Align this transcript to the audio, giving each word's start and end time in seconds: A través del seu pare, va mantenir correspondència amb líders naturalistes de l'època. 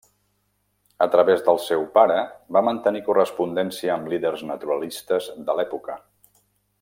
A 1.05 1.07
través 1.15 1.43
del 1.49 1.59
seu 1.65 1.83
pare, 1.99 2.15
va 2.57 2.65
mantenir 2.69 3.03
correspondència 3.11 3.93
amb 3.97 4.11
líders 4.15 4.45
naturalistes 4.53 5.29
de 5.51 5.61
l'època. 5.61 5.99